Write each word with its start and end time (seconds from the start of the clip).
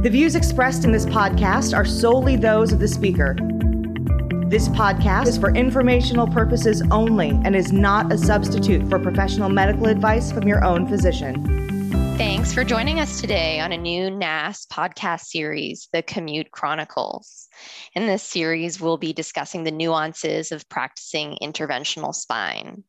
The 0.00 0.10
views 0.10 0.36
expressed 0.36 0.84
in 0.84 0.92
this 0.92 1.06
podcast 1.06 1.76
are 1.76 1.84
solely 1.84 2.36
those 2.36 2.70
of 2.70 2.78
the 2.78 2.86
speaker. 2.86 3.34
This 4.46 4.68
podcast 4.68 5.26
is 5.26 5.36
for 5.36 5.52
informational 5.52 6.28
purposes 6.28 6.84
only 6.92 7.30
and 7.44 7.56
is 7.56 7.72
not 7.72 8.12
a 8.12 8.16
substitute 8.16 8.88
for 8.88 9.00
professional 9.00 9.48
medical 9.48 9.86
advice 9.86 10.30
from 10.30 10.46
your 10.46 10.64
own 10.64 10.86
physician. 10.86 11.44
Thanks 12.16 12.54
for 12.54 12.62
joining 12.62 13.00
us 13.00 13.20
today 13.20 13.58
on 13.58 13.72
a 13.72 13.76
new 13.76 14.08
NASS 14.08 14.66
podcast 14.72 15.22
series, 15.22 15.88
The 15.92 16.02
Commute 16.02 16.52
Chronicles. 16.52 17.48
In 17.94 18.06
this 18.06 18.22
series, 18.22 18.80
we'll 18.80 18.98
be 18.98 19.12
discussing 19.12 19.64
the 19.64 19.72
nuances 19.72 20.52
of 20.52 20.68
practicing 20.68 21.36
interventional 21.42 22.14
spine. 22.14 22.84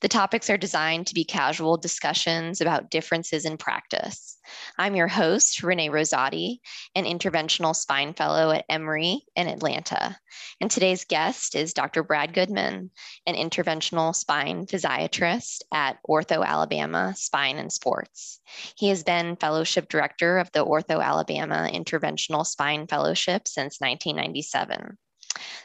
The 0.00 0.08
topics 0.08 0.48
are 0.48 0.56
designed 0.56 1.06
to 1.08 1.14
be 1.14 1.24
casual 1.24 1.76
discussions 1.76 2.60
about 2.60 2.90
differences 2.90 3.44
in 3.44 3.58
practice. 3.58 4.38
I'm 4.78 4.96
your 4.96 5.08
host, 5.08 5.62
Renee 5.62 5.90
Rosati, 5.90 6.60
an 6.94 7.04
interventional 7.04 7.76
spine 7.76 8.14
fellow 8.14 8.50
at 8.50 8.64
Emory 8.68 9.22
in 9.36 9.46
Atlanta. 9.46 10.18
And 10.60 10.70
today's 10.70 11.04
guest 11.04 11.54
is 11.54 11.74
Dr. 11.74 12.02
Brad 12.02 12.32
Goodman, 12.32 12.90
an 13.26 13.34
interventional 13.34 14.14
spine 14.14 14.66
physiatrist 14.66 15.62
at 15.72 15.98
Ortho 16.08 16.44
Alabama 16.44 17.14
Spine 17.16 17.58
and 17.58 17.72
Sports. 17.72 18.40
He 18.76 18.88
has 18.88 19.02
been 19.02 19.36
fellowship 19.36 19.88
director 19.88 20.38
of 20.38 20.50
the 20.52 20.64
Ortho 20.64 21.04
Alabama 21.04 21.68
Interventional 21.70 22.46
Spine 22.46 22.86
Fellowship 22.86 23.46
since 23.46 23.80
1997. 23.80 24.96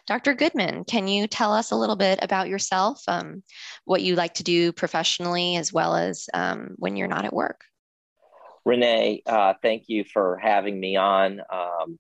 Dr. 0.07 0.33
Goodman, 0.33 0.83
can 0.83 1.07
you 1.07 1.27
tell 1.27 1.53
us 1.53 1.71
a 1.71 1.75
little 1.75 1.95
bit 1.95 2.19
about 2.21 2.47
yourself, 2.47 3.01
um, 3.07 3.43
what 3.85 4.01
you 4.01 4.15
like 4.15 4.35
to 4.35 4.43
do 4.43 4.71
professionally, 4.71 5.55
as 5.55 5.73
well 5.73 5.95
as 5.95 6.27
um, 6.33 6.75
when 6.77 6.95
you're 6.95 7.07
not 7.07 7.25
at 7.25 7.33
work? 7.33 7.61
Renee, 8.65 9.21
uh, 9.25 9.53
thank 9.61 9.85
you 9.87 10.03
for 10.03 10.39
having 10.41 10.79
me 10.79 10.95
on. 10.95 11.39
Um, 11.51 11.99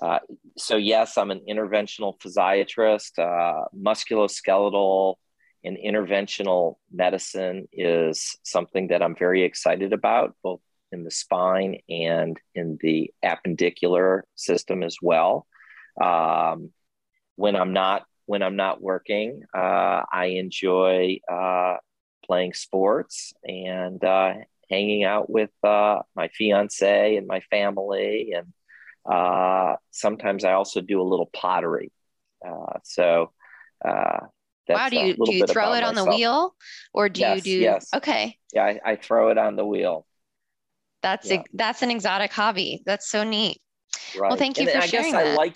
uh, 0.00 0.18
so, 0.56 0.76
yes, 0.76 1.16
I'm 1.16 1.30
an 1.30 1.42
interventional 1.48 2.18
physiatrist. 2.18 3.18
Uh, 3.18 3.66
musculoskeletal 3.76 5.14
and 5.64 5.76
interventional 5.76 6.76
medicine 6.92 7.68
is 7.72 8.36
something 8.42 8.88
that 8.88 9.02
I'm 9.02 9.14
very 9.14 9.42
excited 9.42 9.92
about, 9.92 10.34
both 10.42 10.60
in 10.90 11.04
the 11.04 11.10
spine 11.10 11.78
and 11.88 12.38
in 12.54 12.78
the 12.80 13.10
appendicular 13.24 14.22
system 14.34 14.82
as 14.82 14.96
well. 15.00 15.46
Um, 16.02 16.72
when 17.42 17.56
I'm 17.56 17.72
not 17.72 18.04
when 18.26 18.40
I'm 18.40 18.54
not 18.54 18.80
working, 18.80 19.42
uh, 19.52 20.02
I 20.12 20.36
enjoy 20.38 21.18
uh, 21.28 21.78
playing 22.24 22.54
sports 22.54 23.32
and 23.42 24.02
uh, 24.04 24.34
hanging 24.70 25.02
out 25.02 25.28
with 25.28 25.50
uh, 25.64 26.02
my 26.14 26.28
fiance 26.28 27.16
and 27.16 27.26
my 27.26 27.40
family, 27.50 28.32
and 28.36 28.52
uh, 29.12 29.74
sometimes 29.90 30.44
I 30.44 30.52
also 30.52 30.80
do 30.80 31.00
a 31.00 31.02
little 31.02 31.28
pottery. 31.32 31.90
Uh, 32.46 32.78
so. 32.84 33.32
wow, 33.84 34.88
do 34.88 35.00
you 35.00 35.16
do 35.16 35.34
you 35.34 35.46
throw 35.48 35.72
it 35.72 35.82
on 35.82 35.96
myself. 35.96 36.10
the 36.10 36.14
wheel, 36.14 36.54
or 36.94 37.08
do 37.08 37.22
yes, 37.22 37.38
you 37.38 37.42
do? 37.42 37.58
Yes. 37.58 37.88
Okay. 37.92 38.38
Yeah, 38.54 38.66
I, 38.66 38.92
I, 38.92 38.96
throw 38.96 39.30
it 39.30 39.38
on 39.38 39.56
the 39.56 39.66
wheel. 39.66 40.06
That's 41.02 41.28
yeah. 41.28 41.40
a, 41.40 41.44
that's 41.54 41.82
an 41.82 41.90
exotic 41.90 42.32
hobby. 42.32 42.84
That's 42.86 43.10
so 43.10 43.24
neat. 43.24 43.60
Right. 44.16 44.28
Well, 44.28 44.38
thank 44.38 44.58
you 44.58 44.68
and 44.68 44.70
for 44.70 44.78
I 44.78 44.86
sharing 44.86 45.10
guess 45.10 45.24
that. 45.24 45.32
I 45.32 45.34
like 45.34 45.54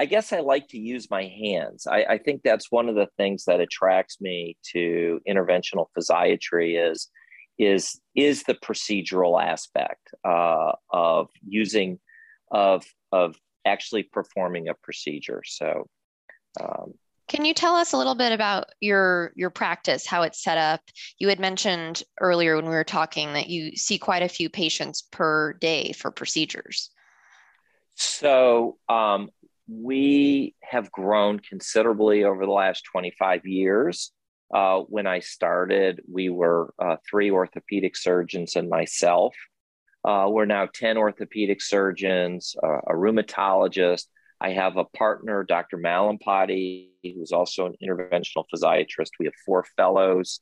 I 0.00 0.06
guess 0.06 0.32
I 0.32 0.40
like 0.40 0.68
to 0.68 0.78
use 0.78 1.10
my 1.10 1.24
hands. 1.24 1.86
I, 1.86 2.04
I, 2.04 2.18
think 2.18 2.40
that's 2.42 2.72
one 2.72 2.88
of 2.88 2.94
the 2.94 3.08
things 3.18 3.44
that 3.44 3.60
attracts 3.60 4.18
me 4.18 4.56
to 4.72 5.20
interventional 5.28 5.88
physiatry 5.94 6.90
is 6.90 7.10
is 7.58 8.00
is 8.14 8.44
the 8.44 8.54
procedural 8.54 9.38
aspect 9.38 10.08
uh, 10.24 10.72
of 10.90 11.28
using 11.46 11.98
of 12.50 12.82
of 13.12 13.36
actually 13.66 14.04
performing 14.04 14.68
a 14.68 14.74
procedure. 14.74 15.42
So. 15.44 15.86
Um, 16.58 16.94
can 17.28 17.44
you 17.44 17.52
tell 17.52 17.76
us 17.76 17.92
a 17.92 17.98
little 17.98 18.14
bit 18.14 18.32
about 18.32 18.70
your 18.80 19.32
your 19.36 19.50
practice, 19.50 20.06
how 20.06 20.22
it's 20.22 20.42
set 20.42 20.56
up? 20.56 20.80
You 21.18 21.28
had 21.28 21.38
mentioned 21.38 22.02
earlier 22.18 22.56
when 22.56 22.64
we 22.64 22.70
were 22.70 22.84
talking 22.84 23.34
that 23.34 23.50
you 23.50 23.76
see 23.76 23.98
quite 23.98 24.22
a 24.22 24.28
few 24.28 24.48
patients 24.48 25.02
per 25.02 25.52
day 25.52 25.92
for 25.92 26.10
procedures. 26.10 26.90
So 27.94 28.78
um, 28.88 29.28
we 29.70 30.54
have 30.62 30.90
grown 30.90 31.38
considerably 31.38 32.24
over 32.24 32.44
the 32.44 32.52
last 32.52 32.82
25 32.90 33.46
years. 33.46 34.12
Uh, 34.52 34.80
when 34.80 35.06
I 35.06 35.20
started, 35.20 36.02
we 36.10 36.28
were 36.28 36.74
uh, 36.78 36.96
three 37.08 37.30
orthopedic 37.30 37.96
surgeons 37.96 38.56
and 38.56 38.68
myself. 38.68 39.34
Uh, 40.04 40.26
we're 40.28 40.46
now 40.46 40.66
10 40.74 40.96
orthopedic 40.96 41.62
surgeons, 41.62 42.56
a 42.62 42.92
rheumatologist. 42.92 44.06
I 44.40 44.50
have 44.50 44.76
a 44.76 44.86
partner, 44.86 45.44
Dr. 45.44 45.76
Malampati, 45.76 46.88
who's 47.04 47.32
also 47.32 47.66
an 47.66 47.74
interventional 47.82 48.44
physiatrist. 48.52 49.10
We 49.18 49.26
have 49.26 49.34
four 49.44 49.64
fellows. 49.76 50.40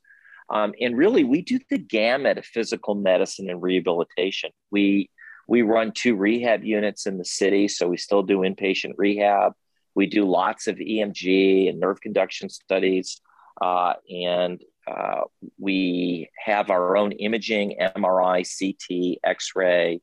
Um, 0.49 0.73
and 0.81 0.97
really, 0.97 1.23
we 1.23 1.41
do 1.41 1.59
the 1.69 1.77
gamut 1.77 2.37
of 2.37 2.45
physical 2.45 2.95
medicine 2.95 3.49
and 3.49 3.61
rehabilitation. 3.61 4.51
We 4.71 5.09
we 5.49 5.63
run 5.63 5.91
two 5.91 6.15
rehab 6.15 6.63
units 6.63 7.07
in 7.07 7.17
the 7.17 7.25
city, 7.25 7.67
so 7.67 7.87
we 7.87 7.97
still 7.97 8.21
do 8.21 8.41
inpatient 8.41 8.93
rehab. 8.97 9.53
We 9.95 10.05
do 10.05 10.23
lots 10.23 10.67
of 10.67 10.75
EMG 10.75 11.67
and 11.67 11.79
nerve 11.79 11.99
conduction 11.99 12.49
studies, 12.49 13.19
uh, 13.59 13.93
and 14.07 14.61
uh, 14.87 15.21
we 15.57 16.29
have 16.37 16.69
our 16.69 16.95
own 16.95 17.13
imaging, 17.13 17.79
MRI, 17.81 18.45
CT, 18.45 19.19
X-ray, 19.23 20.01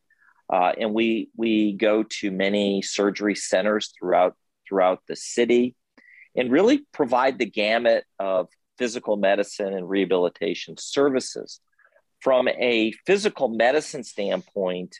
uh, 0.53 0.73
and 0.81 0.93
we 0.93 1.31
we 1.37 1.75
go 1.75 2.03
to 2.03 2.33
many 2.33 2.83
surgery 2.83 3.37
centers 3.37 3.95
throughout 3.97 4.35
throughout 4.69 5.01
the 5.07 5.15
city, 5.15 5.77
and 6.35 6.51
really 6.51 6.83
provide 6.93 7.39
the 7.39 7.47
gamut 7.47 8.05
of 8.19 8.49
physical 8.79 9.17
medicine 9.17 9.73
and 9.75 9.89
rehabilitation 9.89 10.75
services. 10.77 11.61
From 12.21 12.49
a 12.49 12.91
physical 13.07 13.47
medicine 13.47 14.03
standpoint, 14.03 14.99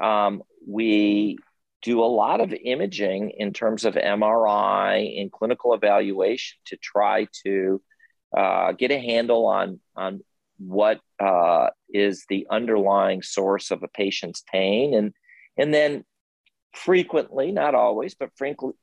um, 0.00 0.42
we 0.66 1.38
do 1.82 2.02
a 2.02 2.06
lot 2.06 2.40
of 2.40 2.52
imaging 2.52 3.30
in 3.36 3.52
terms 3.52 3.84
of 3.84 3.94
MRI 3.94 5.20
and 5.20 5.30
clinical 5.30 5.74
evaluation 5.74 6.56
to 6.66 6.76
try 6.78 7.28
to 7.44 7.82
uh, 8.36 8.72
get 8.72 8.90
a 8.90 8.98
handle 8.98 9.46
on, 9.46 9.80
on 9.94 10.20
what 10.58 11.00
uh, 11.20 11.68
is 11.90 12.24
the 12.28 12.46
underlying 12.50 13.22
source 13.22 13.70
of 13.70 13.82
a 13.82 13.88
patient's 13.88 14.42
pain. 14.50 14.94
And, 14.94 15.12
and 15.58 15.74
then 15.74 16.04
frequently, 16.72 17.52
not 17.52 17.74
always, 17.74 18.14
but 18.14 18.30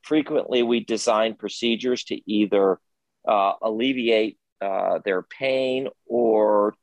frequently, 0.02 0.62
we 0.62 0.84
design 0.84 1.34
procedures 1.34 2.04
to 2.04 2.20
either 2.30 2.78
uh, 3.26 3.52
alleviate 3.60 4.38
uh, 4.60 5.00
their 5.04 5.22
pain 5.22 5.88
or 6.06 6.74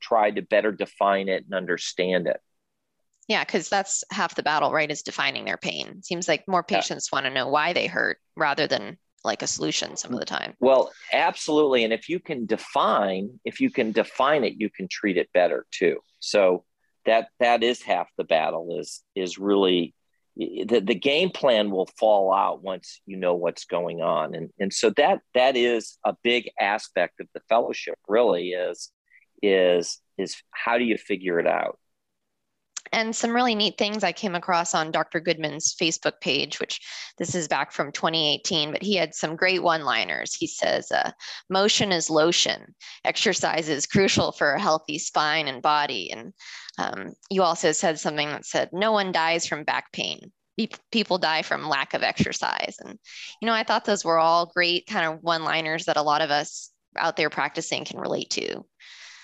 try 0.00 0.30
to 0.30 0.42
better 0.42 0.72
define 0.72 1.28
it 1.28 1.44
and 1.44 1.54
understand 1.54 2.26
it. 2.26 2.40
Yeah, 3.28 3.44
because 3.44 3.68
that's 3.68 4.02
half 4.10 4.34
the 4.34 4.42
battle, 4.42 4.72
right? 4.72 4.90
Is 4.90 5.02
defining 5.02 5.44
their 5.44 5.56
pain. 5.56 6.02
Seems 6.02 6.26
like 6.26 6.48
more 6.48 6.64
patients 6.64 7.08
yeah. 7.10 7.16
want 7.16 7.26
to 7.26 7.32
know 7.32 7.48
why 7.48 7.72
they 7.72 7.86
hurt 7.86 8.18
rather 8.36 8.66
than 8.66 8.98
like 9.24 9.42
a 9.42 9.46
solution 9.46 9.96
some 9.96 10.12
of 10.12 10.18
the 10.18 10.26
time. 10.26 10.54
Well, 10.60 10.90
absolutely. 11.12 11.84
And 11.84 11.92
if 11.92 12.08
you 12.08 12.20
can 12.20 12.46
define, 12.46 13.38
if 13.44 13.60
you 13.60 13.70
can 13.70 13.92
define 13.92 14.44
it, 14.44 14.54
you 14.56 14.70
can 14.70 14.88
treat 14.88 15.16
it 15.16 15.30
better 15.32 15.66
too. 15.70 15.98
So 16.20 16.64
that 17.06 17.28
that 17.38 17.62
is 17.62 17.82
half 17.82 18.08
the 18.16 18.24
battle 18.24 18.78
is 18.78 19.02
is 19.14 19.38
really 19.38 19.94
the, 20.36 20.80
the 20.80 20.94
game 20.94 21.30
plan 21.30 21.70
will 21.70 21.88
fall 21.98 22.32
out 22.32 22.62
once 22.62 23.00
you 23.06 23.16
know 23.16 23.34
what's 23.34 23.64
going 23.64 24.00
on. 24.00 24.34
And 24.34 24.50
and 24.58 24.72
so 24.72 24.90
that 24.90 25.20
that 25.34 25.56
is 25.56 25.98
a 26.04 26.14
big 26.22 26.50
aspect 26.58 27.20
of 27.20 27.28
the 27.34 27.40
fellowship 27.48 27.98
really 28.08 28.50
is 28.50 28.90
is 29.42 29.98
is 30.18 30.36
how 30.50 30.78
do 30.78 30.84
you 30.84 30.96
figure 30.96 31.38
it 31.38 31.46
out? 31.46 31.78
And 32.92 33.14
some 33.14 33.34
really 33.34 33.54
neat 33.54 33.78
things 33.78 34.02
I 34.02 34.12
came 34.12 34.34
across 34.34 34.74
on 34.74 34.90
Dr. 34.90 35.20
Goodman's 35.20 35.74
Facebook 35.74 36.20
page, 36.20 36.58
which 36.58 36.80
this 37.18 37.34
is 37.34 37.46
back 37.46 37.72
from 37.72 37.92
2018, 37.92 38.72
but 38.72 38.82
he 38.82 38.96
had 38.96 39.14
some 39.14 39.36
great 39.36 39.62
one 39.62 39.84
liners. 39.84 40.34
He 40.34 40.46
says, 40.46 40.90
uh, 40.90 41.12
Motion 41.48 41.92
is 41.92 42.10
lotion. 42.10 42.74
Exercise 43.04 43.68
is 43.68 43.86
crucial 43.86 44.32
for 44.32 44.52
a 44.52 44.60
healthy 44.60 44.98
spine 44.98 45.46
and 45.46 45.62
body. 45.62 46.10
And 46.10 46.32
um, 46.78 47.12
you 47.30 47.42
also 47.42 47.72
said 47.72 47.98
something 47.98 48.28
that 48.28 48.44
said, 48.44 48.70
No 48.72 48.92
one 48.92 49.12
dies 49.12 49.46
from 49.46 49.64
back 49.64 49.92
pain. 49.92 50.32
People 50.90 51.16
die 51.16 51.42
from 51.42 51.68
lack 51.68 51.94
of 51.94 52.02
exercise. 52.02 52.76
And, 52.84 52.98
you 53.40 53.46
know, 53.46 53.54
I 53.54 53.62
thought 53.62 53.84
those 53.84 54.04
were 54.04 54.18
all 54.18 54.52
great 54.54 54.86
kind 54.86 55.06
of 55.06 55.22
one 55.22 55.44
liners 55.44 55.86
that 55.86 55.96
a 55.96 56.02
lot 56.02 56.22
of 56.22 56.30
us 56.30 56.70
out 56.98 57.16
there 57.16 57.30
practicing 57.30 57.84
can 57.84 57.98
relate 57.98 58.30
to. 58.30 58.64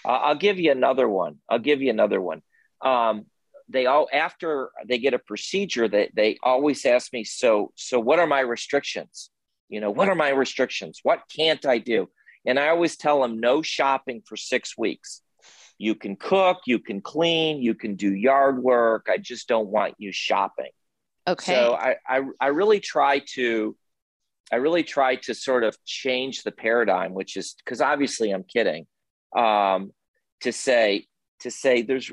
I'll 0.05 0.37
give 0.37 0.59
you 0.59 0.71
another 0.71 1.09
one. 1.09 1.39
I'll 1.51 1.59
give 1.59 1.83
you 1.83 1.91
another 1.91 2.21
one. 2.21 2.41
Um, 2.81 3.27
they 3.69 3.87
all 3.87 4.09
after 4.13 4.71
they 4.87 4.99
get 4.99 5.15
a 5.15 5.19
procedure 5.19 5.89
they, 5.89 6.11
they 6.15 6.39
always 6.43 6.85
ask 6.85 7.13
me 7.13 7.25
so 7.25 7.73
so 7.77 7.99
what 7.99 8.19
are 8.19 8.27
my 8.27 8.41
restrictions? 8.41 9.31
You 9.69 9.81
know 9.81 9.91
what 9.91 10.09
are 10.09 10.15
my 10.15 10.31
restrictions? 10.31 11.01
What 11.03 11.23
can't 11.35 11.65
i 11.67 11.79
do? 11.79 12.09
And 12.45 12.59
i 12.59 12.69
always 12.69 12.97
tell 12.97 13.23
them 13.23 13.41
no 13.41 13.63
shopping 13.63 14.23
for 14.27 14.37
six 14.37 14.77
weeks. 14.79 15.23
You 15.79 15.95
can 15.95 16.17
cook 16.17 16.59
you 16.67 16.79
can 16.79 17.01
clean 17.01 17.63
you 17.63 17.75
can 17.75 17.97
do 17.97 18.15
yard 18.15 18.63
work. 18.63 19.07
I 19.11 19.19
just 19.19 19.49
don't 19.49 19.69
want 19.69 19.95
you 19.99 20.13
shopping. 20.13 20.71
Okay. 21.29 21.55
So 21.55 21.75
I, 21.75 21.97
I, 22.07 22.23
I 22.41 22.47
really 22.49 22.81
try 22.81 23.21
to, 23.35 23.77
I 24.53 24.57
really 24.57 24.85
try 24.85 25.17
to 25.17 25.35
sort 25.35 25.65
of 25.65 25.77
change 25.85 26.45
the 26.45 26.53
paradigm, 26.53 27.15
which 27.15 27.37
is 27.37 27.55
because 27.65 27.81
obviously 27.81 28.31
I'm 28.31 28.45
kidding, 28.45 28.87
um, 29.37 29.93
to 30.43 30.53
say 30.53 31.07
to 31.41 31.51
say 31.51 31.83
there's 31.83 32.11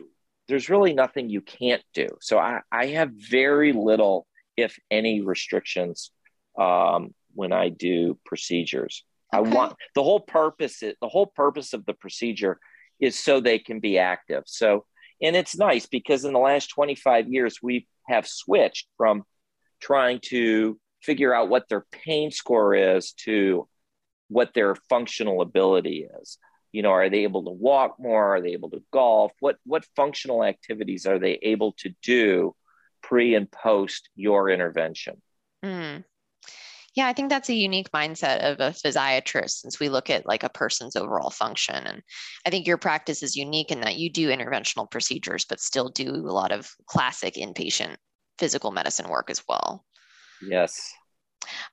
there's 0.47 0.69
really 0.69 0.93
nothing 0.93 1.29
you 1.29 1.41
can't 1.41 1.83
do. 1.93 2.07
So 2.21 2.37
I, 2.37 2.61
I 2.71 2.87
have 2.87 3.11
very 3.11 3.73
little, 3.73 4.27
if 4.57 4.77
any, 4.91 5.21
restrictions 5.21 6.11
um, 6.59 7.13
when 7.33 7.53
I 7.53 7.69
do 7.69 8.17
procedures. 8.25 9.03
Okay. 9.33 9.49
I 9.49 9.53
want 9.53 9.75
the 9.95 10.03
whole 10.03 10.19
purpose. 10.19 10.79
The 10.79 10.95
whole 11.03 11.27
purpose 11.27 11.73
of 11.73 11.85
the 11.85 11.93
procedure 11.93 12.59
is 12.99 13.17
so 13.17 13.39
they 13.39 13.59
can 13.59 13.79
be 13.79 13.97
active. 13.97 14.43
So 14.45 14.85
and 15.21 15.35
it's 15.35 15.57
nice 15.57 15.85
because 15.85 16.25
in 16.25 16.33
the 16.33 16.39
last 16.39 16.67
25 16.67 17.29
years 17.29 17.59
we 17.63 17.87
have 18.07 18.27
switched 18.27 18.87
from 18.97 19.23
trying 19.79 20.19
to 20.25 20.79
figure 21.01 21.33
out 21.33 21.49
what 21.49 21.69
their 21.69 21.85
pain 21.91 22.29
score 22.29 22.75
is 22.75 23.13
to 23.13 23.67
what 24.27 24.53
their 24.53 24.75
functional 24.89 25.41
ability 25.41 26.07
is 26.21 26.37
you 26.73 26.81
know 26.81 26.91
are 26.91 27.09
they 27.09 27.23
able 27.23 27.43
to 27.43 27.51
walk 27.51 27.95
more 27.99 28.35
are 28.35 28.41
they 28.41 28.51
able 28.51 28.69
to 28.69 28.83
golf 28.91 29.31
what 29.39 29.55
what 29.65 29.85
functional 29.95 30.43
activities 30.43 31.05
are 31.05 31.19
they 31.19 31.39
able 31.41 31.71
to 31.73 31.93
do 32.01 32.53
pre 33.01 33.35
and 33.35 33.49
post 33.49 34.09
your 34.15 34.49
intervention 34.49 35.21
mm. 35.63 36.03
yeah 36.95 37.07
i 37.07 37.13
think 37.13 37.29
that's 37.29 37.49
a 37.49 37.53
unique 37.53 37.91
mindset 37.91 38.39
of 38.39 38.59
a 38.59 38.71
physiatrist 38.71 39.61
since 39.61 39.79
we 39.79 39.87
look 39.87 40.09
at 40.09 40.25
like 40.25 40.43
a 40.43 40.49
person's 40.49 40.97
overall 40.97 41.29
function 41.29 41.75
and 41.75 42.01
i 42.45 42.49
think 42.49 42.67
your 42.67 42.77
practice 42.77 43.23
is 43.23 43.35
unique 43.37 43.71
in 43.71 43.79
that 43.79 43.95
you 43.95 44.11
do 44.11 44.29
interventional 44.29 44.89
procedures 44.91 45.45
but 45.45 45.61
still 45.61 45.89
do 45.89 46.09
a 46.09 46.35
lot 46.35 46.51
of 46.51 46.69
classic 46.87 47.35
inpatient 47.35 47.95
physical 48.37 48.71
medicine 48.71 49.09
work 49.09 49.29
as 49.29 49.43
well. 49.47 49.85
Yes. 50.41 50.93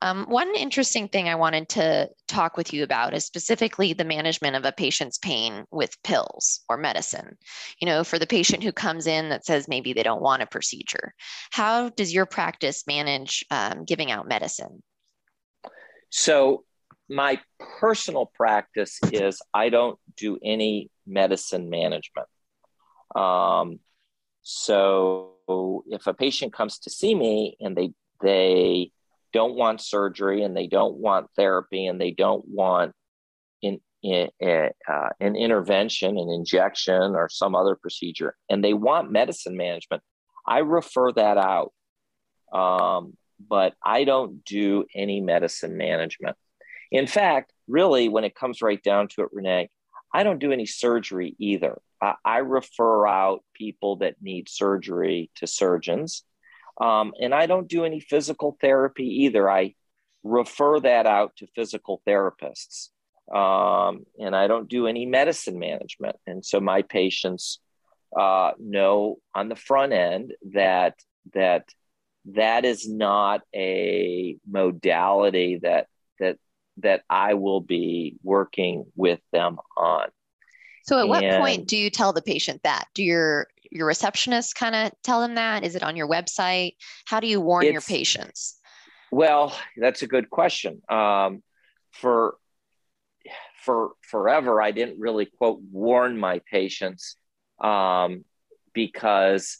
Um, 0.02 0.26
one 0.26 0.54
interesting 0.54 1.08
thing 1.08 1.28
I 1.28 1.34
wanted 1.34 1.68
to 1.70 2.08
talk 2.28 2.56
with 2.56 2.72
you 2.72 2.82
about 2.82 3.14
is 3.14 3.24
specifically 3.24 3.92
the 3.92 4.04
management 4.04 4.56
of 4.56 4.64
a 4.64 4.72
patient's 4.72 5.18
pain 5.18 5.64
with 5.70 6.02
pills 6.02 6.60
or 6.68 6.76
medicine. 6.76 7.36
You 7.80 7.86
know, 7.86 8.04
for 8.04 8.18
the 8.18 8.26
patient 8.26 8.62
who 8.62 8.72
comes 8.72 9.06
in 9.06 9.28
that 9.30 9.44
says 9.44 9.68
maybe 9.68 9.92
they 9.92 10.02
don't 10.02 10.22
want 10.22 10.42
a 10.42 10.46
procedure, 10.46 11.14
how 11.50 11.90
does 11.90 12.12
your 12.12 12.26
practice 12.26 12.86
manage 12.86 13.44
um, 13.50 13.84
giving 13.84 14.10
out 14.10 14.28
medicine? 14.28 14.82
So, 16.10 16.64
my 17.08 17.40
personal 17.80 18.30
practice 18.34 19.00
is 19.12 19.42
I 19.52 19.68
don't 19.68 19.98
do 20.16 20.38
any 20.44 20.90
medicine 21.06 21.68
management. 21.68 22.28
Um, 23.16 23.80
so, 24.42 25.32
if 25.88 26.06
a 26.06 26.14
patient 26.14 26.52
comes 26.52 26.78
to 26.80 26.90
see 26.90 27.14
me 27.14 27.56
and 27.60 27.76
they 27.76 27.92
they 28.22 28.92
don't 29.32 29.54
want 29.54 29.80
surgery 29.80 30.42
and 30.42 30.56
they 30.56 30.66
don't 30.66 30.96
want 30.96 31.30
therapy 31.36 31.86
and 31.86 32.00
they 32.00 32.10
don't 32.10 32.46
want 32.46 32.92
in, 33.62 33.80
in 34.02 34.30
uh, 34.42 35.08
an 35.20 35.36
intervention, 35.36 36.18
an 36.18 36.30
injection, 36.30 37.14
or 37.14 37.28
some 37.28 37.54
other 37.54 37.76
procedure, 37.76 38.36
and 38.48 38.64
they 38.64 38.74
want 38.74 39.10
medicine 39.10 39.56
management, 39.56 40.02
I 40.46 40.58
refer 40.58 41.12
that 41.12 41.36
out. 41.36 41.72
Um, 42.52 43.16
but 43.48 43.74
I 43.84 44.04
don't 44.04 44.44
do 44.44 44.84
any 44.94 45.20
medicine 45.20 45.76
management. 45.76 46.36
In 46.90 47.06
fact, 47.06 47.52
really, 47.68 48.08
when 48.08 48.24
it 48.24 48.34
comes 48.34 48.60
right 48.60 48.82
down 48.82 49.08
to 49.08 49.22
it, 49.22 49.28
Renee, 49.32 49.70
I 50.12 50.24
don't 50.24 50.40
do 50.40 50.52
any 50.52 50.66
surgery 50.66 51.36
either. 51.38 51.80
I, 52.02 52.14
I 52.24 52.38
refer 52.38 53.06
out 53.06 53.44
people 53.54 53.96
that 53.96 54.16
need 54.20 54.48
surgery 54.48 55.30
to 55.36 55.46
surgeons. 55.46 56.24
Um, 56.80 57.12
and 57.20 57.34
I 57.34 57.46
don't 57.46 57.68
do 57.68 57.84
any 57.84 58.00
physical 58.00 58.56
therapy 58.60 59.24
either. 59.24 59.50
I 59.50 59.74
refer 60.24 60.80
that 60.80 61.06
out 61.06 61.36
to 61.36 61.46
physical 61.54 62.02
therapists. 62.06 62.88
Um, 63.32 64.06
and 64.18 64.34
I 64.34 64.48
don't 64.48 64.68
do 64.68 64.86
any 64.86 65.06
medicine 65.06 65.58
management. 65.58 66.16
And 66.26 66.44
so 66.44 66.58
my 66.58 66.82
patients 66.82 67.60
uh, 68.18 68.52
know 68.58 69.18
on 69.34 69.48
the 69.48 69.56
front 69.56 69.92
end 69.92 70.32
that 70.52 70.94
that 71.32 71.68
that 72.26 72.64
is 72.64 72.88
not 72.88 73.42
a 73.54 74.36
modality 74.48 75.60
that 75.62 75.86
that 76.18 76.38
that 76.78 77.02
I 77.08 77.34
will 77.34 77.60
be 77.60 78.16
working 78.22 78.86
with 78.96 79.20
them 79.32 79.58
on. 79.76 80.08
So 80.84 80.98
at 80.98 81.08
what 81.08 81.22
point 81.22 81.68
do 81.68 81.76
you 81.76 81.90
tell 81.90 82.12
the 82.12 82.22
patient 82.22 82.62
that? 82.64 82.86
Do 82.94 83.04
your 83.04 83.46
your 83.70 83.86
receptionist 83.86 84.54
kind 84.54 84.74
of 84.74 84.92
tell 85.02 85.20
them 85.20 85.36
that? 85.36 85.64
Is 85.64 85.76
it 85.76 85.82
on 85.82 85.96
your 85.96 86.08
website? 86.08 86.74
How 87.06 87.20
do 87.20 87.26
you 87.26 87.40
warn 87.40 87.66
your 87.66 87.80
patients? 87.80 88.58
Well, 89.10 89.56
that's 89.76 90.02
a 90.02 90.06
good 90.06 90.30
question. 90.30 90.82
Um, 90.88 91.42
for 91.92 92.36
for 93.64 93.90
forever, 94.02 94.62
I 94.62 94.70
didn't 94.70 94.98
really 94.98 95.26
quote 95.26 95.60
warn 95.70 96.18
my 96.18 96.40
patients 96.50 97.16
um, 97.60 98.24
because 98.72 99.58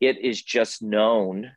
it 0.00 0.18
is 0.18 0.42
just 0.42 0.82
known 0.82 1.50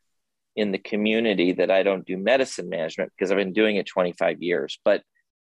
in 0.55 0.71
the 0.71 0.77
community 0.77 1.53
that 1.53 1.71
I 1.71 1.83
don't 1.83 2.05
do 2.05 2.17
medicine 2.17 2.69
management 2.69 3.11
because 3.15 3.31
I've 3.31 3.37
been 3.37 3.53
doing 3.53 3.77
it 3.77 3.85
25 3.85 4.41
years. 4.41 4.79
But 4.83 5.03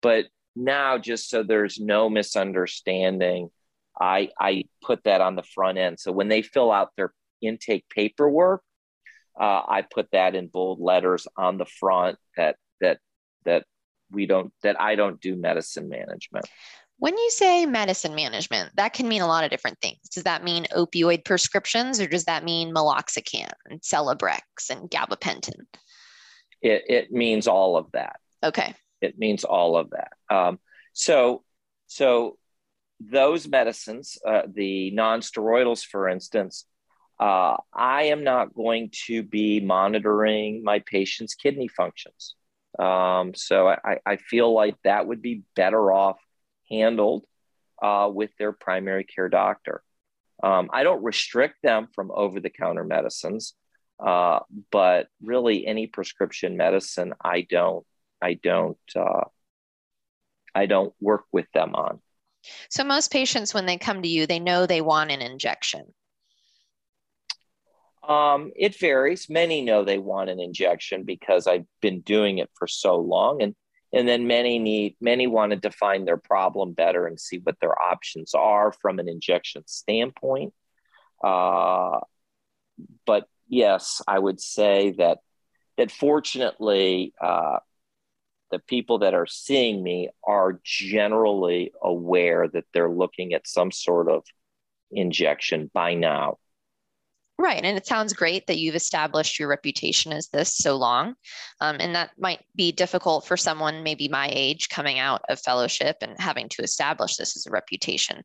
but 0.01 0.25
now 0.55 0.97
just 0.97 1.29
so 1.29 1.43
there's 1.43 1.79
no 1.79 2.09
misunderstanding, 2.09 3.49
I 3.99 4.29
I 4.39 4.65
put 4.83 5.03
that 5.03 5.21
on 5.21 5.35
the 5.35 5.43
front 5.43 5.77
end. 5.77 5.99
So 5.99 6.11
when 6.11 6.27
they 6.27 6.41
fill 6.41 6.71
out 6.71 6.91
their 6.95 7.13
intake 7.41 7.85
paperwork, 7.89 8.61
uh, 9.39 9.61
I 9.67 9.83
put 9.89 10.09
that 10.11 10.35
in 10.35 10.47
bold 10.47 10.79
letters 10.79 11.27
on 11.37 11.57
the 11.57 11.65
front 11.65 12.17
that 12.35 12.57
that 12.81 12.99
that 13.45 13.65
we 14.11 14.25
don't 14.25 14.53
that 14.63 14.79
I 14.79 14.95
don't 14.95 15.19
do 15.21 15.35
medicine 15.35 15.89
management. 15.89 16.45
When 16.99 17.15
you 17.15 17.29
say 17.29 17.67
medicine 17.67 18.15
management, 18.15 18.71
that 18.75 18.93
can 18.93 19.07
mean 19.07 19.21
a 19.21 19.27
lot 19.27 19.43
of 19.43 19.51
different 19.51 19.79
things. 19.81 19.99
Does 20.11 20.23
that 20.23 20.43
mean 20.43 20.65
opioid 20.75 21.25
prescriptions 21.25 22.01
or 22.01 22.07
does 22.07 22.25
that 22.25 22.43
mean 22.43 22.73
meloxicam 22.73 23.51
and 23.69 23.79
Celebrex 23.81 24.39
and 24.71 24.89
gabapentin? 24.89 25.61
It, 26.59 26.83
it 26.89 27.11
means 27.11 27.47
all 27.47 27.77
of 27.77 27.91
that. 27.91 28.19
Okay. 28.43 28.73
It 28.99 29.19
means 29.19 29.43
all 29.43 29.77
of 29.77 29.91
that. 29.91 30.13
Um, 30.35 30.59
so, 30.93 31.43
so 31.85 32.39
those 32.99 33.47
medicines, 33.47 34.17
uh, 34.25 34.43
the 34.51 34.91
non-steroidals, 34.91 35.85
for 35.85 36.07
instance, 36.07 36.65
uh, 37.19 37.57
I 37.73 38.03
am 38.03 38.23
not 38.23 38.53
going 38.53 38.91
to 39.07 39.23
be 39.23 39.59
monitoring 39.59 40.63
my 40.63 40.79
patient's 40.79 41.35
kidney 41.35 41.67
functions. 41.67 42.35
Um, 42.77 43.33
so 43.33 43.67
I, 43.67 43.97
I 44.05 44.17
feel 44.17 44.53
like 44.53 44.75
that 44.83 45.07
would 45.07 45.21
be 45.21 45.43
better 45.55 45.91
off 45.91 46.17
handled 46.69 47.25
uh, 47.81 48.09
with 48.13 48.31
their 48.37 48.51
primary 48.51 49.03
care 49.03 49.29
doctor. 49.29 49.81
Um, 50.43 50.69
I 50.71 50.83
don't 50.83 51.03
restrict 51.03 51.55
them 51.63 51.87
from 51.95 52.11
over 52.13 52.39
the 52.39 52.51
counter 52.51 52.83
medicines, 52.83 53.55
uh, 53.99 54.39
but 54.71 55.07
really 55.21 55.65
any 55.65 55.87
prescription 55.87 56.57
medicine, 56.57 57.13
I 57.23 57.41
don't, 57.41 57.85
I 58.21 58.35
don't, 58.35 58.77
uh, 58.95 59.25
I 60.53 60.67
don't 60.67 60.93
work 61.01 61.25
with 61.31 61.51
them 61.53 61.73
on. 61.73 61.99
So 62.69 62.83
most 62.83 63.11
patients, 63.11 63.53
when 63.53 63.65
they 63.65 63.77
come 63.77 64.01
to 64.01 64.07
you, 64.07 64.27
they 64.27 64.39
know 64.39 64.65
they 64.65 64.81
want 64.81 65.11
an 65.11 65.21
injection. 65.21 65.93
Um, 68.07 68.51
it 68.55 68.77
varies. 68.79 69.29
Many 69.29 69.61
know 69.61 69.83
they 69.83 69.97
want 69.97 70.29
an 70.29 70.39
injection 70.39 71.03
because 71.03 71.45
I've 71.45 71.65
been 71.81 72.01
doing 72.01 72.37
it 72.37 72.49
for 72.57 72.67
so 72.67 72.97
long, 72.97 73.41
and 73.41 73.53
and 73.93 74.07
then 74.07 74.27
many 74.27 74.59
need 74.59 74.95
many 74.99 75.27
want 75.27 75.51
to 75.51 75.57
define 75.57 76.05
their 76.05 76.17
problem 76.17 76.73
better 76.73 77.05
and 77.07 77.19
see 77.19 77.39
what 77.39 77.59
their 77.59 77.79
options 77.81 78.33
are 78.33 78.71
from 78.71 78.99
an 78.99 79.07
injection 79.07 79.63
standpoint 79.65 80.53
uh, 81.23 81.99
but 83.05 83.27
yes 83.47 84.01
i 84.07 84.17
would 84.17 84.39
say 84.39 84.93
that 84.97 85.19
that 85.77 85.91
fortunately 85.91 87.13
uh, 87.21 87.59
the 88.51 88.59
people 88.59 88.99
that 88.99 89.13
are 89.13 89.27
seeing 89.27 89.83
me 89.83 90.09
are 90.25 90.59
generally 90.63 91.71
aware 91.81 92.47
that 92.47 92.65
they're 92.73 92.89
looking 92.89 93.33
at 93.33 93.47
some 93.47 93.71
sort 93.71 94.09
of 94.09 94.23
injection 94.91 95.69
by 95.73 95.93
now 95.93 96.37
Right. 97.39 97.63
And 97.63 97.77
it 97.77 97.85
sounds 97.85 98.13
great 98.13 98.47
that 98.47 98.57
you've 98.57 98.75
established 98.75 99.37
your 99.37 99.47
reputation 99.47 100.11
as 100.11 100.27
this 100.29 100.55
so 100.55 100.75
long. 100.75 101.13
Um, 101.61 101.77
and 101.79 101.93
that 101.93 102.09
might 102.17 102.39
be 102.55 102.71
difficult 102.71 103.27
for 103.27 103.37
someone 103.37 103.83
maybe 103.83 104.07
my 104.07 104.27
age 104.31 104.69
coming 104.69 104.97
out 104.97 105.21
of 105.29 105.39
fellowship 105.39 105.97
and 106.01 106.19
having 106.19 106.49
to 106.49 106.63
establish 106.63 107.15
this 107.15 107.37
as 107.37 107.45
a 107.45 107.51
reputation. 107.51 108.23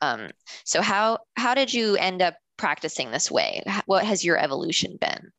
Um, 0.00 0.28
so 0.64 0.80
how 0.80 1.18
how 1.36 1.54
did 1.54 1.74
you 1.74 1.96
end 1.96 2.22
up 2.22 2.36
practicing 2.56 3.10
this 3.10 3.30
way? 3.32 3.64
What 3.86 4.04
has 4.04 4.24
your 4.24 4.38
evolution 4.38 4.96
been? 5.00 5.32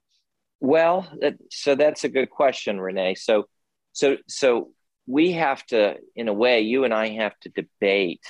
Well, 0.60 1.10
so 1.50 1.76
that's 1.76 2.04
a 2.04 2.10
good 2.10 2.30
question, 2.30 2.80
Renee. 2.80 3.16
So 3.16 3.48
so 3.94 4.18
so 4.28 4.72
we 5.06 5.34
have 5.34 5.66
to, 5.68 5.98
in 6.16 6.28
a 6.28 6.34
way, 6.34 6.62
you 6.62 6.84
and 6.84 6.94
I 6.94 7.10
have 7.10 7.38
to 7.42 7.50
debate 7.50 8.24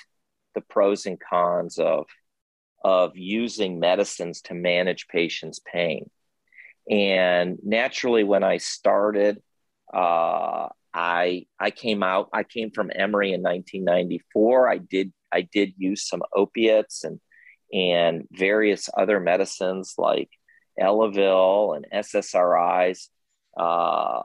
the 0.55 0.62
pros 0.62 1.05
and 1.05 1.20
cons 1.20 1.77
of 1.77 2.05
of 2.84 3.15
using 3.15 3.79
medicines 3.79 4.41
to 4.41 4.53
manage 4.53 5.08
patients' 5.08 5.60
pain. 5.60 6.10
And 6.89 7.58
naturally, 7.63 8.25
when 8.25 8.43
I 8.43 8.58
started, 8.58 9.41
uh, 9.93 10.67
I 10.93 11.46
I 11.60 11.72
came 11.72 12.03
out. 12.03 12.29
I 12.34 12.43
came 12.43 12.72
from 12.72 12.91
Emory 12.93 13.34
in 13.34 13.41
1994. 13.41 14.70
I 14.70 14.77
did 14.77 15.13
I 15.32 15.41
did 15.41 15.74
use 15.77 16.08
some 16.08 16.24
opiates 16.36 17.03
and 17.03 17.20
and 17.72 18.27
various 18.32 18.89
other 18.96 19.20
medicines 19.20 19.96
like 19.98 20.29
Elavil 20.79 21.75
and 21.75 21.88
SSRIs. 21.93 23.08
Uh, 23.58 24.22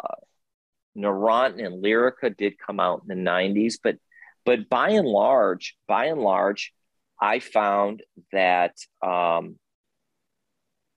Neurontin 0.98 1.64
and 1.64 1.82
Lyrica 1.82 2.36
did 2.36 2.58
come 2.58 2.80
out 2.80 3.02
in 3.08 3.24
the 3.24 3.30
90s, 3.30 3.74
but 3.82 3.96
but 4.44 4.68
by 4.68 4.90
and 4.90 5.06
large, 5.06 5.76
by 5.86 6.06
and 6.06 6.20
large, 6.20 6.72
I 7.20 7.40
found 7.40 8.02
that 8.32 8.74
um, 9.02 9.58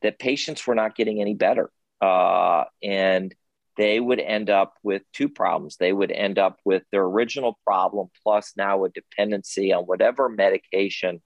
that 0.02 0.20
patients 0.20 0.66
were 0.66 0.76
not 0.76 0.96
getting 0.96 1.22
any 1.22 1.34
better, 1.34 1.70
uh, 2.00 2.64
and 2.82 3.34
they 3.78 4.00
would 4.00 4.20
end 4.20 4.50
up 4.50 4.76
with 4.84 5.02
two 5.14 5.30
problems. 5.30 5.78
They 5.78 5.92
would 5.92 6.12
end 6.12 6.40
up 6.40 6.60
with 6.64 6.84
their 6.92 7.04
original 7.04 7.60
problem 7.66 8.10
plus 8.24 8.54
now 8.56 8.86
a 8.86 8.90
dependency 8.90 9.74
on 9.74 9.84
whatever 9.84 10.30
medication 10.30 11.22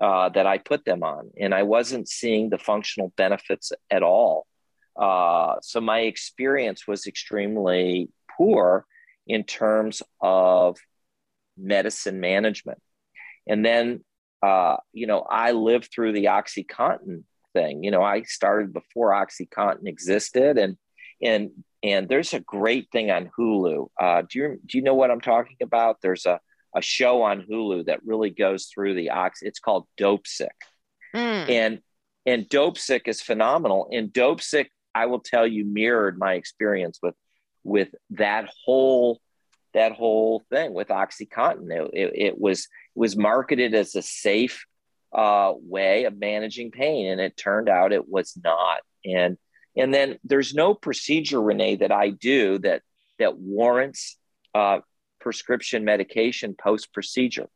uh, 0.00 0.30
that 0.30 0.46
I 0.46 0.58
put 0.58 0.84
them 0.84 1.02
on, 1.02 1.30
and 1.38 1.54
I 1.54 1.64
wasn't 1.64 2.08
seeing 2.08 2.48
the 2.48 2.58
functional 2.58 3.12
benefits 3.16 3.72
at 3.90 4.02
all. 4.02 4.46
Uh, 5.00 5.56
so 5.62 5.80
my 5.80 6.00
experience 6.00 6.86
was 6.86 7.06
extremely 7.06 8.10
poor 8.36 8.84
in 9.26 9.44
terms 9.44 10.02
of 10.20 10.76
medicine 11.56 12.20
management. 12.20 12.78
And 13.48 13.64
then, 13.64 14.04
uh, 14.42 14.76
you 14.92 15.06
know, 15.06 15.20
I 15.20 15.52
lived 15.52 15.90
through 15.92 16.12
the 16.12 16.26
OxyContin 16.26 17.24
thing. 17.54 17.82
You 17.82 17.90
know, 17.90 18.02
I 18.02 18.22
started 18.22 18.72
before 18.72 19.12
OxyContin 19.12 19.86
existed, 19.86 20.58
and 20.58 20.76
and 21.22 21.50
and 21.82 22.08
there's 22.08 22.34
a 22.34 22.40
great 22.40 22.88
thing 22.92 23.10
on 23.10 23.30
Hulu. 23.38 23.88
Uh, 24.00 24.22
do 24.30 24.38
you 24.38 24.60
do 24.66 24.78
you 24.78 24.84
know 24.84 24.94
what 24.94 25.10
I'm 25.10 25.20
talking 25.20 25.56
about? 25.62 25.96
There's 26.02 26.26
a 26.26 26.40
a 26.76 26.82
show 26.82 27.22
on 27.22 27.42
Hulu 27.42 27.86
that 27.86 28.04
really 28.04 28.30
goes 28.30 28.66
through 28.66 28.94
the 28.94 29.10
ox. 29.10 29.40
It's 29.42 29.58
called 29.58 29.86
Dopesick, 29.98 30.48
mm. 31.14 31.48
and 31.48 31.80
and 32.26 32.48
Dopesick 32.48 33.08
is 33.08 33.20
phenomenal. 33.20 33.88
And 33.92 34.12
Dopesick, 34.12 34.68
I 34.94 35.06
will 35.06 35.20
tell 35.20 35.46
you, 35.46 35.64
mirrored 35.64 36.18
my 36.18 36.34
experience 36.34 36.98
with 37.02 37.14
with 37.64 37.94
that 38.10 38.48
whole 38.64 39.20
that 39.72 39.92
whole 39.92 40.42
thing 40.50 40.72
with 40.72 40.88
OxyContin. 40.88 41.70
It, 41.70 41.90
it, 41.92 42.12
it 42.14 42.40
was 42.40 42.60
it 42.60 42.98
was 42.98 43.16
marketed 43.16 43.74
as 43.74 43.94
a 43.94 44.02
safe 44.02 44.64
uh, 45.12 45.52
way 45.56 46.04
of 46.04 46.18
managing 46.18 46.70
pain, 46.70 47.08
and 47.10 47.20
it 47.20 47.36
turned 47.36 47.68
out 47.68 47.92
it 47.92 48.08
was 48.08 48.36
not. 48.42 48.80
And 49.04 49.36
and 49.76 49.94
then 49.94 50.18
there's 50.24 50.54
no 50.54 50.74
procedure, 50.74 51.40
Renee, 51.40 51.76
that 51.76 51.92
I 51.92 52.10
do 52.10 52.58
that 52.58 52.82
that 53.18 53.38
warrants 53.38 54.18
uh, 54.54 54.80
prescription 55.20 55.84
medication 55.84 56.56
post 56.60 56.92
procedure. 56.92 57.48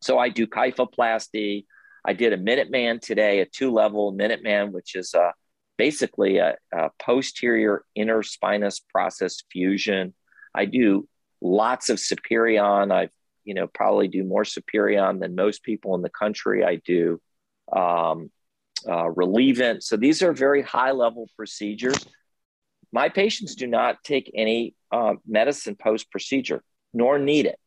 So 0.00 0.18
I 0.18 0.28
do 0.28 0.46
kyphoplasty. 0.46 1.64
I 2.04 2.12
did 2.12 2.34
a 2.34 2.38
Minuteman 2.38 3.00
today, 3.00 3.40
a 3.40 3.46
two 3.46 3.72
level 3.72 4.12
Minuteman, 4.12 4.70
which 4.70 4.94
is 4.94 5.14
a, 5.14 5.32
basically 5.76 6.38
a, 6.38 6.56
a 6.72 6.90
posterior 7.00 7.84
interspinous 7.96 8.80
process 8.88 9.42
fusion. 9.50 10.14
I 10.54 10.66
do 10.66 11.08
lots 11.40 11.88
of 11.88 11.98
Superion. 11.98 12.92
I've 12.92 13.10
you 13.44 13.54
know, 13.54 13.66
probably 13.66 14.08
do 14.08 14.24
more 14.24 14.44
Superion 14.44 15.20
than 15.20 15.34
most 15.34 15.62
people 15.62 15.94
in 15.94 16.02
the 16.02 16.10
country. 16.10 16.64
I 16.64 16.76
do 16.76 17.20
um, 17.72 18.30
uh, 18.88 19.08
Relievant. 19.10 19.82
So 19.82 19.96
these 19.96 20.22
are 20.22 20.32
very 20.32 20.62
high 20.62 20.92
level 20.92 21.28
procedures. 21.36 22.06
My 22.92 23.08
patients 23.08 23.54
do 23.54 23.66
not 23.66 24.02
take 24.02 24.30
any 24.34 24.74
uh, 24.90 25.14
medicine 25.26 25.76
post 25.76 26.10
procedure, 26.10 26.62
nor 26.92 27.18
need 27.18 27.46
it, 27.46 27.58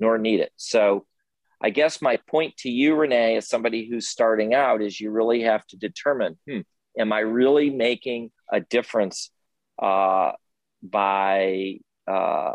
nor 0.00 0.18
need 0.18 0.40
it. 0.40 0.52
So 0.56 1.06
I 1.60 1.70
guess 1.70 2.02
my 2.02 2.18
point 2.28 2.56
to 2.58 2.70
you, 2.70 2.94
Renee, 2.94 3.36
as 3.36 3.48
somebody 3.48 3.88
who's 3.88 4.08
starting 4.08 4.54
out, 4.54 4.82
is 4.82 5.00
you 5.00 5.10
really 5.10 5.42
have 5.42 5.64
to 5.68 5.76
determine 5.76 6.38
hmm, 6.48 6.60
am 6.98 7.12
I 7.12 7.20
really 7.20 7.70
making 7.70 8.30
a 8.50 8.60
difference 8.60 9.30
uh, 9.80 10.32
by 10.82 11.78
uh, 12.06 12.54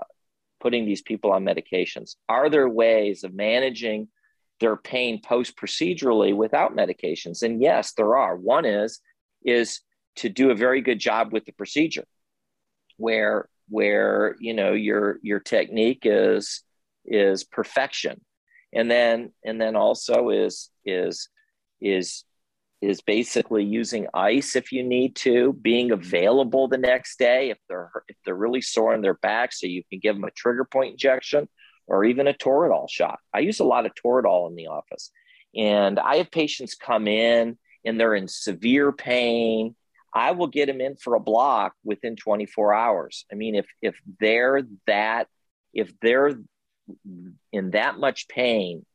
putting 0.59 0.85
these 0.85 1.01
people 1.01 1.31
on 1.31 1.43
medications? 1.43 2.15
Are 2.27 2.49
there 2.49 2.69
ways 2.69 3.23
of 3.23 3.33
managing 3.33 4.09
their 4.59 4.75
pain 4.75 5.21
post 5.21 5.55
procedurally 5.57 6.35
without 6.35 6.75
medications? 6.75 7.43
And 7.43 7.61
yes, 7.61 7.93
there 7.93 8.17
are. 8.17 8.35
One 8.35 8.65
is 8.65 8.99
is 9.43 9.81
to 10.17 10.29
do 10.29 10.49
a 10.49 10.55
very 10.55 10.81
good 10.81 10.99
job 10.99 11.31
with 11.31 11.45
the 11.45 11.51
procedure, 11.51 12.05
where 12.97 13.47
where 13.69 14.35
you 14.39 14.53
know 14.53 14.73
your 14.73 15.19
your 15.21 15.39
technique 15.39 16.01
is 16.03 16.63
is 17.05 17.43
perfection, 17.43 18.21
and 18.73 18.89
then 18.89 19.31
and 19.45 19.61
then 19.61 19.75
also 19.75 20.29
is 20.29 20.69
is 20.85 21.29
is 21.79 22.23
is 22.81 23.01
basically 23.01 23.63
using 23.63 24.07
ice 24.13 24.55
if 24.55 24.71
you 24.71 24.83
need 24.83 25.15
to, 25.15 25.53
being 25.53 25.89
mm-hmm. 25.89 26.01
available 26.01 26.67
the 26.67 26.77
next 26.77 27.17
day 27.17 27.49
if 27.49 27.57
they're 27.67 27.91
if 28.07 28.15
they're 28.25 28.35
really 28.35 28.61
sore 28.61 28.93
in 28.93 29.01
their 29.01 29.15
back, 29.15 29.53
so 29.53 29.67
you 29.67 29.83
can 29.89 29.99
give 29.99 30.15
them 30.15 30.23
a 30.23 30.31
trigger 30.31 30.65
point 30.65 30.91
injection 30.91 31.47
or 31.87 32.03
even 32.03 32.27
a 32.27 32.33
Toradol 32.33 32.89
shot. 32.89 33.19
I 33.33 33.39
use 33.39 33.59
a 33.59 33.65
lot 33.65 33.85
of 33.85 33.93
Toradol 33.95 34.49
in 34.49 34.55
the 34.55 34.67
office, 34.67 35.11
and 35.55 35.99
I 35.99 36.17
have 36.17 36.31
patients 36.31 36.75
come 36.75 37.07
in 37.07 37.57
and 37.85 37.99
they're 37.99 38.15
in 38.15 38.27
severe 38.27 38.91
pain. 38.91 39.75
I 40.13 40.31
will 40.31 40.47
get 40.47 40.67
them 40.67 40.81
in 40.81 40.95
for 40.95 41.15
a 41.15 41.19
block 41.19 41.73
within 41.83 42.15
24 42.15 42.73
hours. 42.73 43.25
I 43.31 43.35
mean, 43.35 43.55
if 43.55 43.67
if 43.81 43.95
they're 44.19 44.61
that 44.85 45.27
if 45.73 45.91
they're 45.99 46.39
in 47.51 47.71
that 47.71 47.97
much 47.97 48.27
pain 48.27 48.85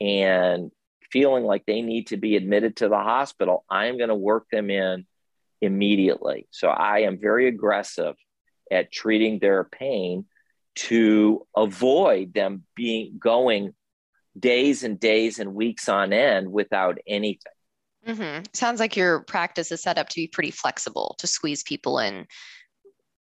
and 0.00 0.70
feeling 1.10 1.44
like 1.44 1.64
they 1.66 1.82
need 1.82 2.08
to 2.08 2.16
be 2.16 2.36
admitted 2.36 2.76
to 2.76 2.88
the 2.88 2.96
hospital, 2.96 3.64
I'm 3.70 3.96
going 3.96 4.08
to 4.08 4.14
work 4.14 4.46
them 4.50 4.70
in 4.70 5.06
immediately. 5.60 6.46
So 6.50 6.68
I 6.68 7.00
am 7.00 7.18
very 7.18 7.48
aggressive 7.48 8.14
at 8.70 8.92
treating 8.92 9.38
their 9.38 9.64
pain 9.64 10.26
to 10.76 11.46
avoid 11.56 12.34
them 12.34 12.64
being 12.76 13.18
going 13.18 13.74
days 14.38 14.84
and 14.84 15.00
days 15.00 15.38
and 15.38 15.54
weeks 15.54 15.88
on 15.88 16.12
end 16.12 16.52
without 16.52 16.98
anything. 17.06 17.52
Mm-hmm. 18.06 18.44
Sounds 18.54 18.78
like 18.78 18.96
your 18.96 19.20
practice 19.24 19.72
is 19.72 19.82
set 19.82 19.98
up 19.98 20.08
to 20.10 20.16
be 20.16 20.28
pretty 20.28 20.52
flexible 20.52 21.16
to 21.18 21.26
squeeze 21.26 21.62
people 21.62 21.98
in. 21.98 22.26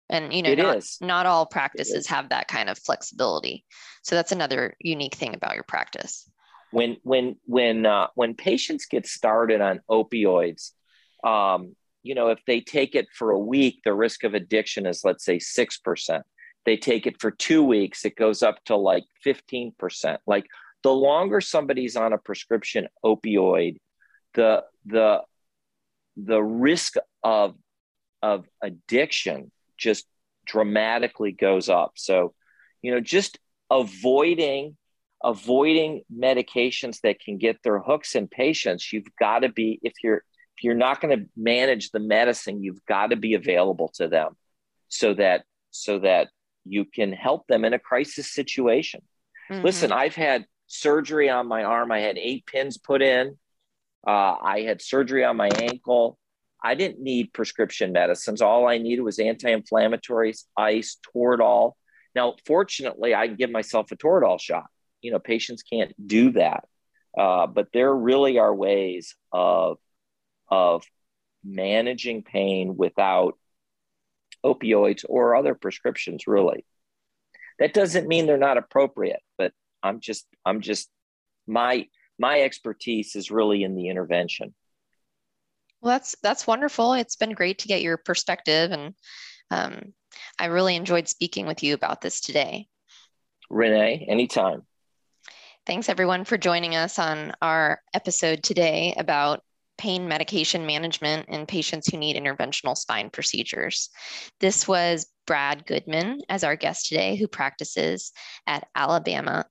And 0.10 0.34
you 0.34 0.42
know, 0.42 0.52
it 0.52 0.58
not, 0.58 0.78
is. 0.78 0.98
not 1.02 1.26
all 1.26 1.46
practices 1.46 2.08
have 2.08 2.30
that 2.30 2.48
kind 2.48 2.70
of 2.70 2.78
flexibility. 2.78 3.66
So 4.04 4.16
that's 4.16 4.32
another 4.32 4.76
unique 4.80 5.16
thing 5.16 5.34
about 5.34 5.56
your 5.56 5.64
practice 5.64 6.30
when 6.74 6.98
when 7.04 7.36
when 7.46 7.86
uh, 7.86 8.08
when 8.16 8.34
patients 8.34 8.86
get 8.86 9.06
started 9.06 9.62
on 9.62 9.82
opioids 9.90 10.72
um, 11.24 11.76
you 12.02 12.16
know 12.16 12.30
if 12.30 12.40
they 12.46 12.60
take 12.62 12.96
it 12.96 13.08
for 13.14 13.32
a 13.32 13.40
week 13.40 13.80
the 13.86 13.94
risk 13.94 14.24
of 14.24 14.34
addiction 14.34 14.86
is 14.86 15.04
let's 15.04 15.24
say 15.24 15.38
6% 15.38 16.22
they 16.66 16.78
take 16.78 17.08
it 17.08 17.20
for 17.20 17.32
two 17.32 17.64
weeks 17.64 18.06
it 18.06 18.16
goes 18.16 18.44
up 18.44 18.64
to 18.66 18.76
like 18.76 19.06
15% 19.26 20.18
like 20.28 20.46
the 20.84 20.92
longer 20.92 21.40
somebody's 21.40 21.96
on 21.96 22.12
a 22.14 22.18
prescription 22.18 22.88
opioid 23.06 23.78
the 24.34 24.64
the 24.86 25.22
the 26.18 26.42
risk 26.42 26.96
of 27.24 27.56
of 28.22 28.46
addiction 28.62 29.52
just 29.78 30.06
dramatically 30.46 31.32
goes 31.32 31.70
up. 31.70 31.94
So 31.96 32.34
you 32.82 32.92
know 32.92 33.00
just 33.00 33.40
avoiding 33.70 34.78
avoiding 35.24 36.04
medications 36.14 37.00
that 37.02 37.20
can 37.20 37.38
get 37.38 37.58
their 37.64 37.80
hooks 37.80 38.16
in 38.16 38.28
patients 38.28 38.92
you've 38.92 39.08
got 39.20 39.40
to 39.40 39.50
be 39.50 39.80
if 39.82 39.94
you're 40.04 40.24
if 40.58 40.64
you're 40.64 40.76
not 40.76 41.02
going 41.02 41.18
to 41.18 41.26
manage 41.38 41.92
the 41.92 42.00
medicine 42.00 42.62
you've 42.62 42.86
got 42.86 43.08
to 43.08 43.16
be 43.16 43.34
available 43.34 43.90
to 43.96 44.08
them 44.08 44.34
so 44.90 45.14
that 45.14 45.44
so 45.72 46.00
that 46.00 46.28
you 46.66 46.86
can 46.86 47.12
help 47.12 47.48
them 47.48 47.66
in 47.66 47.74
a 47.74 47.80
crisis 47.80 48.32
situation. 48.32 49.02
Mm-hmm. 49.50 49.64
listen 49.64 49.92
i've 49.92 50.16
had 50.16 50.46
surgery 50.68 51.30
on 51.30 51.48
my 51.48 51.64
arm. 51.64 51.92
I 51.92 52.00
had 52.00 52.18
eight 52.18 52.46
pins 52.46 52.78
put 52.78 53.02
in. 53.02 53.38
Uh, 54.06 54.36
i 54.42 54.62
had 54.62 54.82
surgery 54.82 55.24
on 55.24 55.38
my 55.38 55.50
ankle. 55.50 56.18
I 56.66 56.76
didn't 56.76 57.02
need 57.02 57.34
prescription 57.34 57.92
medicines. 57.92 58.42
All 58.42 58.68
i 58.68 58.78
needed 58.78 59.02
was 59.04 59.20
anti-inflammatories 59.20 60.44
ice 60.58 60.98
toradol. 61.16 61.74
Now 62.16 62.36
fortunately 62.46 63.16
i 63.16 63.28
can 63.28 63.36
give 63.36 63.52
myself 63.52 63.92
a 63.92 63.96
toradol 63.96 64.40
shot 64.40 64.66
you 65.04 65.12
know 65.12 65.20
patients 65.20 65.64
can't 65.64 65.94
do 66.06 66.32
that 66.32 66.66
uh, 67.18 67.46
but 67.46 67.68
there 67.74 67.94
really 67.94 68.40
are 68.40 68.54
ways 68.54 69.16
of 69.32 69.78
of 70.50 70.84
managing 71.44 72.24
pain 72.24 72.76
without 72.78 73.38
opioids 74.44 75.06
or 75.08 75.36
other 75.36 75.56
prescriptions 75.56 76.26
really 76.28 76.66
that 77.60 77.74
doesn't 77.74 78.08
mean 78.08 78.26
they're 78.26 78.38
not 78.38 78.58
appropriate 78.58 79.22
but 79.38 79.52
i'm 79.84 80.00
just 80.00 80.26
i'm 80.46 80.62
just 80.62 80.90
my 81.48 81.88
my 82.18 82.42
expertise 82.42 83.16
is 83.16 83.30
really 83.30 83.64
in 83.64 83.76
the 83.76 83.90
intervention 83.90 84.54
Well, 85.82 85.96
that's 85.96 86.16
that's 86.24 86.48
wonderful. 86.48 86.94
It's 86.94 87.18
been 87.18 87.34
great 87.34 87.60
to 87.60 87.68
get 87.68 87.82
your 87.82 87.98
perspective, 87.98 88.72
and 88.72 88.94
um, 89.52 89.94
I 90.40 90.46
really 90.46 90.78
enjoyed 90.78 91.10
speaking 91.10 91.46
with 91.46 91.62
you 91.62 91.74
about 91.74 92.00
this 92.00 92.22
today. 92.22 92.68
Renee, 93.50 94.06
anytime. 94.10 94.64
Thanks 95.66 95.88
everyone 95.88 96.26
for 96.26 96.38
joining 96.38 96.76
us 96.76 97.00
on 97.00 97.32
our 97.42 97.80
episode 97.94 98.44
today 98.44 98.94
about 98.98 99.42
pain 99.78 100.10
medication 100.10 100.66
management 100.66 101.30
in 101.30 101.46
patients 101.46 101.88
who 101.88 101.98
need 101.98 102.18
interventional 102.18 102.76
spine 102.76 103.10
procedures. 103.10 103.90
This 104.42 104.68
was 104.68 105.08
Brad 105.26 105.66
Goodman 105.66 106.20
as 106.28 106.44
our 106.44 106.58
guest 106.58 106.90
today, 106.90 107.16
who 107.16 107.30
practices 107.30 108.12
at 108.46 108.68
Alabama, 108.76 109.46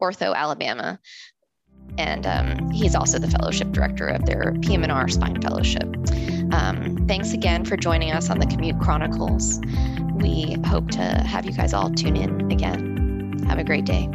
Ortho 0.00 0.34
Alabama. 0.34 0.98
And 1.98 2.26
um, 2.26 2.70
he's 2.70 2.94
also 2.94 3.18
the 3.18 3.30
fellowship 3.30 3.70
director 3.70 4.06
of 4.06 4.24
their 4.24 4.54
PM&R 4.62 5.08
Spine 5.08 5.42
Fellowship. 5.42 5.84
Um, 6.50 7.04
thanks 7.06 7.34
again 7.34 7.66
for 7.66 7.76
joining 7.76 8.10
us 8.10 8.30
on 8.30 8.38
the 8.38 8.46
Commute 8.46 8.80
Chronicles. 8.80 9.60
We 10.14 10.56
hope 10.66 10.90
to 10.92 11.02
have 11.02 11.44
you 11.44 11.52
guys 11.52 11.74
all 11.74 11.90
tune 11.90 12.16
in 12.16 12.50
again. 12.50 13.44
Have 13.48 13.58
a 13.58 13.64
great 13.64 13.84
day. 13.84 14.08